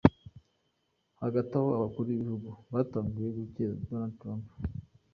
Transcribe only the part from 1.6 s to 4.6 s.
abakuru b'ibihugu batanguye gukeza Donald Trump.